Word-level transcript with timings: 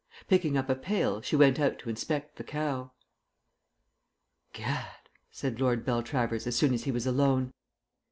Picking 0.27 0.57
up 0.57 0.67
a 0.67 0.73
pail, 0.73 1.21
she 1.21 1.35
went 1.35 1.59
out 1.59 1.77
to 1.77 1.89
inspect 1.91 2.37
the 2.37 2.43
cow. 2.43 2.89
"Gad," 4.51 4.97
said 5.29 5.61
Lord 5.61 5.85
Beltravers 5.85 6.47
as 6.47 6.55
soon 6.55 6.73
as 6.73 6.85
he 6.85 6.91
was 6.91 7.05
alone. 7.05 7.53